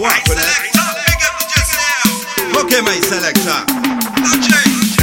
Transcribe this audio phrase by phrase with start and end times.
[0.00, 0.18] walk.
[2.58, 3.62] Okay, my selector.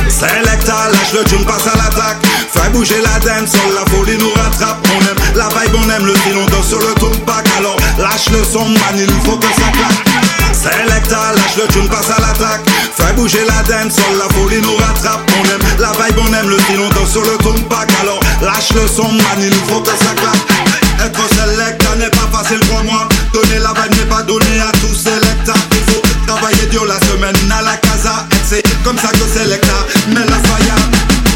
[0.09, 2.17] Selecta, lâche le tune, passe à l'attaque.
[2.51, 4.85] Fais bouger la dance, sur la folie nous rattrape.
[4.93, 6.93] On aime la vibe, on aime le style, on danse sur le
[7.25, 10.03] pack Alors lâche le son, man, il faut que ça claque.
[10.51, 12.61] Selecta, lâche le tune, passe à l'attaque.
[12.97, 15.21] Fais bouger la dance, sur la folie nous rattrape.
[15.39, 17.37] On aime la vibe, on aime le style, on danse sur le
[17.69, 21.05] pack Alors lâche le son, man, il faut que ça claque.
[21.05, 24.93] Être selecta n'est pas facile pour moi Donner la vibe n'est pas donné à tous
[24.93, 28.27] selecta Il faut travailler dur la semaine à la casa.
[28.47, 29.73] C'est comme ça que selecta
[30.09, 30.75] mais la faya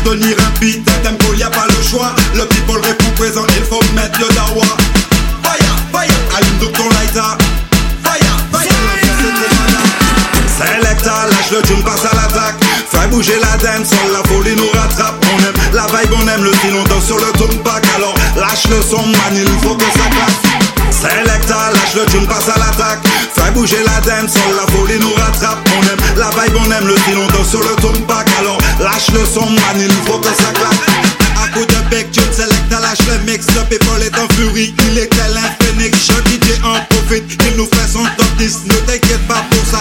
[0.06, 2.14] Tenir un beat, un tempo, y a pas le choix.
[2.36, 4.66] Le people répond présent, il faut mettre le dawa.
[5.44, 7.34] Fire, fire, allume donc ton lighter
[8.04, 8.38] fire,
[10.58, 12.64] Selecta, lâche le tune, passe à l'attaque.
[12.92, 15.26] Fais bouger la dance, sur la folie nous rattrape.
[15.34, 18.68] On aime la vibe, on aime le style, on danse sur le pack Alors lâche
[18.70, 20.47] le son, man, il faut que ça claque
[21.08, 23.00] Selecta, lâche le tune, passe à l'attaque.
[23.34, 25.60] Fais bouger la dance, sur la folie nous rattrape.
[25.78, 29.10] On aime la vibe, on aime le style, on danse sur le pack Alors lâche
[29.14, 31.08] le son, man, il faut que ça claque.
[31.44, 34.98] À coup de bec, tune, Selecta, lâche le mix Le people est en furie, il
[34.98, 38.74] est tel un phénix Je DJ en profite, il nous fait son top 10 Ne
[38.86, 39.77] t'inquiète pas pour ça,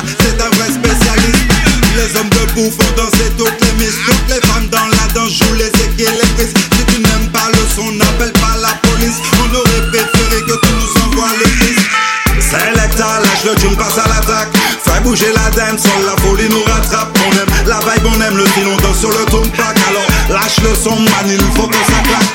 [13.47, 14.48] le tune, passe à l'attaque.
[14.83, 17.16] Fais bouger la dance, sur la folie nous rattrape.
[17.27, 20.58] On aime la vibe, on aime le style, on danse sur le pack Alors lâche
[20.62, 22.33] le son, man, il faut que ça claque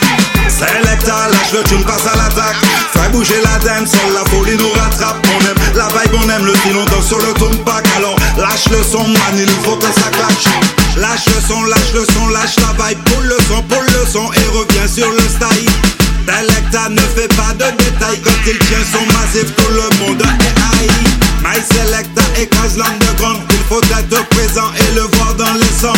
[0.48, 2.56] Selecta, lâche le tune, passe à l'attaque.
[2.94, 5.26] Fais bouger la dance, sur la folie nous rattrape.
[5.36, 7.34] On aime la vibe, on aime le style, on danse sur le
[7.66, 10.48] pack Alors lâche le son, man, il faut que ça claque
[10.96, 13.00] Lâche le son, lâche le son, lâche la vibe.
[13.06, 15.70] Pull le son, pull le son et reviens sur le style.
[16.26, 20.82] Selecta ne fait pas de détails Quand il tient son massif, tout le monde est
[20.82, 20.90] haï.
[21.44, 25.94] My Selecta écrase l'underground Il faut être présent et le voir dans les sons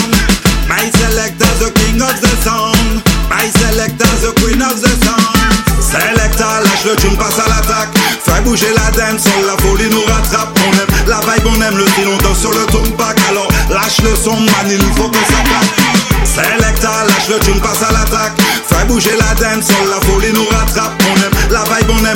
[0.67, 6.59] My Selecta, the king of the sound My Selecta, the queen of the sound Selecta,
[6.63, 7.95] lâche le tune, passe à l'attaque.
[8.25, 10.57] Fais bouger la dance, sur la folie nous rattrape.
[10.67, 12.65] On aime la vibe, on aime le style, on sur le
[12.97, 15.93] pack Alors lâche le son, man, il faut que ça claque.
[16.25, 18.33] Selecta, lâche le tune, passe à l'attaque.
[18.67, 20.91] Fais bouger la dance, sur la folie nous rattrape.
[21.11, 21.32] On aime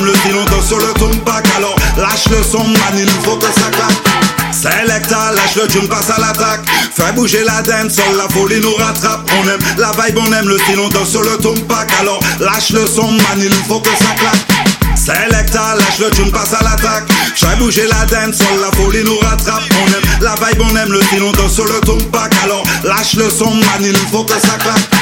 [0.08, 0.94] le danse sur le
[1.26, 4.54] pack Alors lâche le son, man, il faut que ça claque.
[4.54, 6.62] Selecta, lâche le tune, passe à l'attaque.
[6.96, 9.30] Fais bouger la dance, sur la folie nous rattrape.
[9.40, 11.38] On aime la vibe, on aime le style, on danse sur le
[11.68, 14.96] pack Alors lâche le son, man, il faut que ça claque.
[14.96, 17.10] Selecta, lâche le tune, passe à l'attaque.
[17.36, 19.64] Fais bouger la dance, la folie nous rattrape.
[19.84, 21.80] On aime la vibe, on aime le style, on danse sur le
[22.12, 24.97] pack Alors lâche le son, man, il faut que ça claque